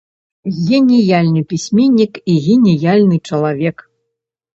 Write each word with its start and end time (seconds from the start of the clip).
Геніяльны 0.67 1.43
пісьменнік 1.53 2.13
і 2.33 2.37
геніяльны 2.45 3.21
чалавек. 3.29 3.85